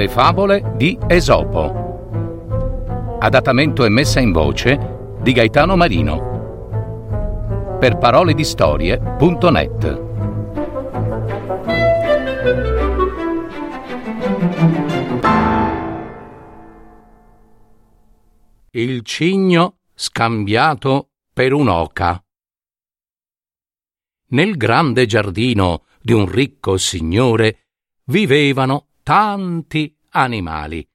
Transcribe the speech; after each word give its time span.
Le 0.00 0.08
favole 0.08 0.72
di 0.76 0.98
Esopo. 1.08 3.18
Adattamento 3.20 3.84
e 3.84 3.90
messa 3.90 4.18
in 4.18 4.32
voce 4.32 5.18
di 5.20 5.32
Gaetano 5.32 5.76
Marino. 5.76 7.76
Per 7.78 7.98
parole 7.98 8.32
di 8.32 8.42
storie.net. 8.42 10.02
Il 18.70 19.02
cigno 19.02 19.80
scambiato 19.94 21.10
per 21.30 21.52
un'oca. 21.52 22.24
Nel 24.28 24.56
grande 24.56 25.04
giardino 25.04 25.84
di 26.00 26.14
un 26.14 26.24
ricco 26.24 26.78
signore 26.78 27.66
vivevano 28.04 28.86
tanti 29.10 29.92
animali. 30.10 30.88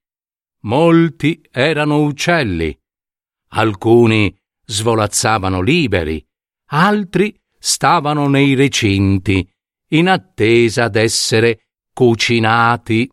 Molti 0.61 1.45
erano 1.51 2.03
uccelli. 2.03 2.73
Alcuni 3.49 4.33
svolazzavano 4.63 5.59
liberi, 5.59 6.25
altri 6.67 7.37
stavano 7.59 8.29
nei 8.29 8.53
recinti, 8.53 9.45
in 9.89 10.07
attesa 10.07 10.87
d'essere 10.87 11.71
cucinati. 11.91 13.11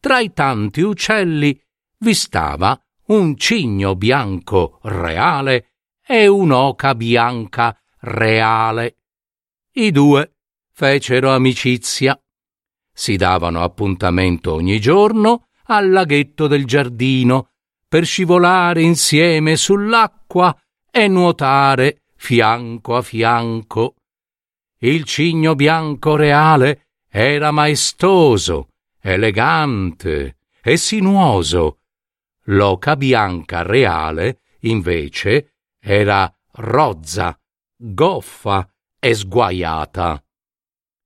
Tra 0.00 0.20
i 0.20 0.32
tanti 0.32 0.80
uccelli 0.80 1.60
vi 1.98 2.14
stava 2.14 2.80
un 3.08 3.36
cigno 3.36 3.94
bianco 3.94 4.78
reale 4.84 5.72
e 6.02 6.26
un'oca 6.26 6.94
bianca 6.94 7.78
reale. 7.98 9.00
I 9.72 9.90
due 9.90 10.36
fecero 10.72 11.30
amicizia 11.30 12.18
si 12.98 13.14
davano 13.14 13.62
appuntamento 13.62 14.54
ogni 14.54 14.80
giorno 14.80 15.46
al 15.66 15.88
laghetto 15.88 16.48
del 16.48 16.64
giardino 16.64 17.50
per 17.86 18.04
scivolare 18.04 18.82
insieme 18.82 19.54
sull'acqua 19.54 20.60
e 20.90 21.06
nuotare 21.06 22.02
fianco 22.16 22.96
a 22.96 23.02
fianco. 23.02 23.94
Il 24.80 25.04
cigno 25.04 25.54
bianco 25.54 26.16
reale 26.16 26.88
era 27.08 27.52
maestoso, 27.52 28.70
elegante 29.00 30.38
e 30.60 30.76
sinuoso. 30.76 31.78
L'oca 32.46 32.96
bianca 32.96 33.62
reale, 33.62 34.40
invece, 34.62 35.52
era 35.78 36.28
rozza, 36.54 37.38
goffa 37.76 38.68
e 38.98 39.14
sguaiata. 39.14 40.20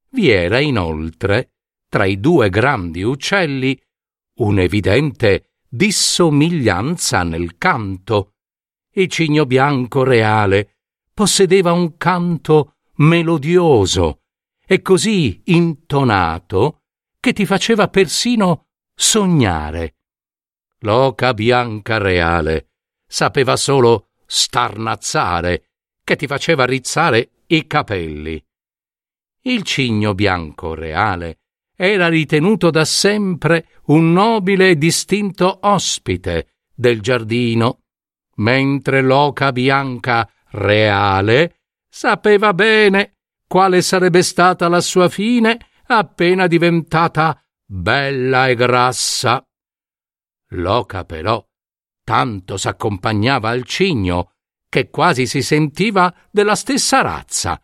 Vi 0.09 0.31
era 0.31 0.59
inoltre 0.59 1.51
tra 1.93 2.07
i 2.07 2.19
due 2.21 2.49
grandi 2.49 3.03
uccelli 3.03 3.79
un'evidente 4.39 5.57
dissomiglianza 5.69 7.23
nel 7.23 7.59
canto. 7.59 8.37
Il 8.95 9.09
cigno 9.09 9.45
bianco 9.45 10.03
reale 10.03 10.79
possedeva 11.13 11.73
un 11.73 11.99
canto 11.99 12.77
melodioso 12.95 14.23
e 14.67 14.81
così 14.81 15.43
intonato 15.45 16.85
che 17.21 17.35
ti 17.35 17.45
faceva 17.45 17.89
persino 17.89 18.69
sognare. 18.95 19.97
L'oca 20.79 21.35
bianca 21.35 21.99
reale 21.99 22.71
sapeva 23.07 23.55
solo 23.57 24.13
starnazzare, 24.25 25.73
che 26.03 26.17
ti 26.17 26.27
faceva 26.27 26.65
rizzare 26.65 27.43
i 27.49 27.67
capelli. 27.67 28.43
Il 29.43 29.63
cigno 29.63 30.15
bianco 30.15 30.73
reale 30.73 31.37
era 31.85 32.07
ritenuto 32.07 32.71
da 32.71 32.85
sempre 32.85 33.67
un 33.87 34.13
nobile 34.13 34.71
e 34.71 34.79
distinto 34.79 35.59
ospite 35.63 36.59
del 36.73 37.01
giardino, 37.01 37.81
mentre 38.37 39.03
l'oca 39.03 39.51
bianca 39.51 40.31
reale 40.51 41.63
sapeva 41.89 42.55
bene 42.55 43.17
quale 43.49 43.83
sarebbe 43.83 44.23
stata 44.23 44.69
la 44.69 44.81
sua 44.81 45.09
fine 45.09 45.59
appena 45.87 46.47
diventata 46.47 47.43
bella 47.67 48.47
e 48.47 48.55
grassa. 48.55 49.45
L'oca 50.51 51.05
però 51.05 51.45
tanto 52.05 52.57
s'accompagnava 52.59 53.49
al 53.49 53.65
cigno 53.65 54.35
che 54.69 54.89
quasi 54.89 55.27
si 55.27 55.43
sentiva 55.43 56.15
della 56.31 56.55
stessa 56.55 57.01
razza, 57.01 57.61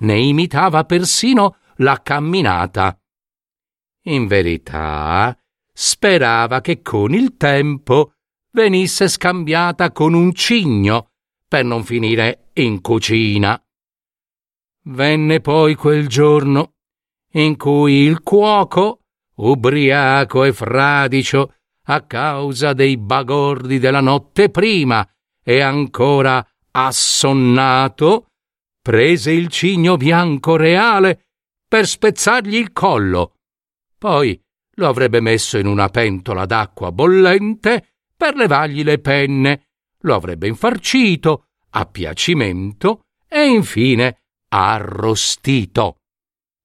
ne 0.00 0.20
imitava 0.20 0.84
persino 0.84 1.56
la 1.76 2.02
camminata 2.02 2.98
in 4.04 4.26
verità, 4.26 5.36
sperava 5.72 6.60
che 6.60 6.82
con 6.82 7.14
il 7.14 7.36
tempo 7.36 8.12
venisse 8.52 9.08
scambiata 9.08 9.92
con 9.92 10.14
un 10.14 10.32
cigno 10.32 11.10
per 11.46 11.64
non 11.64 11.84
finire 11.84 12.50
in 12.54 12.80
cucina. 12.80 13.60
Venne 14.84 15.40
poi 15.40 15.74
quel 15.74 16.08
giorno 16.08 16.72
in 17.34 17.56
cui 17.56 18.00
il 18.00 18.22
cuoco, 18.22 19.00
ubriaco 19.36 20.44
e 20.44 20.52
fradicio 20.52 21.54
a 21.86 22.02
causa 22.02 22.72
dei 22.72 22.96
bagordi 22.96 23.78
della 23.78 24.00
notte 24.00 24.50
prima 24.50 25.06
e 25.42 25.60
ancora 25.60 26.46
assonnato, 26.72 28.26
prese 28.80 29.30
il 29.32 29.48
cigno 29.48 29.96
bianco 29.96 30.56
reale 30.56 31.26
per 31.66 31.86
spezzargli 31.86 32.56
il 32.56 32.72
collo 32.72 33.36
poi 34.02 34.36
lo 34.78 34.88
avrebbe 34.88 35.20
messo 35.20 35.58
in 35.58 35.66
una 35.68 35.88
pentola 35.88 36.44
d'acqua 36.44 36.90
bollente 36.90 37.98
per 38.16 38.34
levargli 38.34 38.82
le 38.82 38.98
penne, 38.98 39.68
lo 40.00 40.16
avrebbe 40.16 40.48
infarcito 40.48 41.50
a 41.70 41.86
piacimento 41.86 43.04
e 43.28 43.46
infine 43.46 44.22
arrostito. 44.48 46.00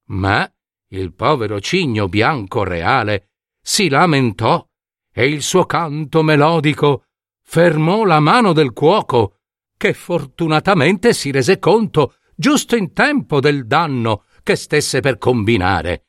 Ma 0.06 0.52
il 0.88 1.14
povero 1.14 1.60
cigno 1.60 2.08
bianco 2.08 2.64
reale 2.64 3.28
si 3.62 3.88
lamentò 3.88 4.66
e 5.12 5.28
il 5.28 5.42
suo 5.42 5.64
canto 5.64 6.24
melodico 6.24 7.04
fermò 7.44 8.02
la 8.02 8.18
mano 8.18 8.52
del 8.52 8.72
cuoco, 8.72 9.36
che 9.76 9.92
fortunatamente 9.92 11.12
si 11.12 11.30
rese 11.30 11.60
conto 11.60 12.16
giusto 12.34 12.74
in 12.74 12.92
tempo 12.92 13.38
del 13.38 13.64
danno 13.64 14.24
che 14.42 14.56
stesse 14.56 14.98
per 14.98 15.18
combinare. 15.18 16.06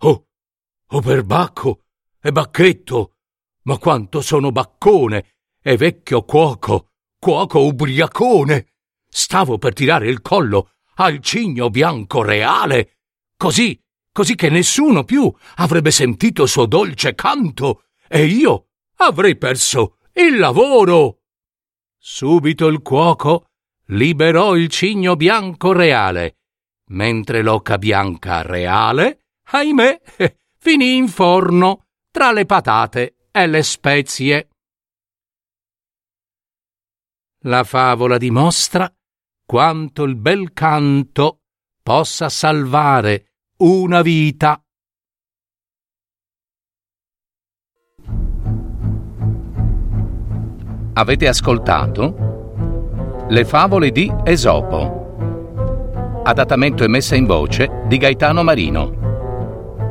Oh, 0.00 0.25
Oh 0.90 1.00
perbacco 1.00 1.82
e 2.20 2.30
bacchetto! 2.30 3.16
Ma 3.62 3.76
quanto 3.78 4.20
sono 4.20 4.52
baccone 4.52 5.34
e 5.60 5.76
vecchio 5.76 6.22
cuoco, 6.22 6.92
cuoco 7.18 7.64
ubriacone! 7.64 8.74
Stavo 9.08 9.58
per 9.58 9.72
tirare 9.72 10.08
il 10.08 10.22
collo 10.22 10.74
al 10.96 11.18
cigno 11.20 11.70
bianco 11.70 12.22
reale, 12.22 12.98
così, 13.36 13.82
così 14.12 14.36
che 14.36 14.48
nessuno 14.48 15.02
più 15.02 15.32
avrebbe 15.56 15.90
sentito 15.90 16.44
il 16.44 16.48
suo 16.48 16.66
dolce 16.66 17.14
canto 17.14 17.84
e 18.08 18.24
io 18.24 18.68
avrei 18.96 19.36
perso 19.36 19.98
il 20.12 20.38
lavoro. 20.38 21.22
Subito 21.98 22.68
il 22.68 22.80
cuoco 22.80 23.48
liberò 23.86 24.54
il 24.54 24.68
cigno 24.68 25.16
bianco 25.16 25.72
reale, 25.72 26.38
mentre 26.90 27.42
l'oca 27.42 27.76
bianca 27.76 28.42
reale, 28.42 29.26
ahimè, 29.42 30.00
finì 30.66 30.96
in 30.96 31.06
forno 31.06 31.84
tra 32.10 32.32
le 32.32 32.44
patate 32.44 33.28
e 33.30 33.46
le 33.46 33.62
spezie. 33.62 34.48
La 37.44 37.62
favola 37.62 38.18
dimostra 38.18 38.92
quanto 39.46 40.02
il 40.02 40.16
bel 40.16 40.52
canto 40.52 41.42
possa 41.80 42.28
salvare 42.28 43.34
una 43.58 44.02
vita. 44.02 44.60
Avete 50.94 51.28
ascoltato 51.28 53.24
Le 53.28 53.44
favole 53.44 53.92
di 53.92 54.12
Esopo. 54.24 56.22
Adattamento 56.24 56.82
e 56.82 56.88
messa 56.88 57.14
in 57.14 57.24
voce 57.24 57.84
di 57.86 57.98
Gaetano 57.98 58.42
Marino 58.42 59.05